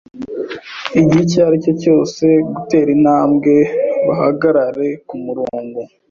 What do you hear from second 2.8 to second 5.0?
intambwe bahagarare